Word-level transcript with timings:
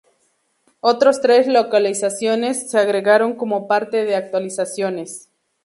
Otros 0.79 1.21
tres 1.21 1.45
localizaciones 1.45 2.71
se 2.71 2.79
agregaron 2.79 3.35
como 3.35 3.67
parte 3.67 4.03
de 4.03 4.15
actualizaciones. 4.15 5.29